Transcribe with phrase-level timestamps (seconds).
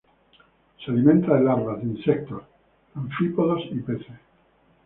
[0.83, 2.41] Se alimenta de larvas de insectos,
[2.95, 4.17] anfípodos y peces.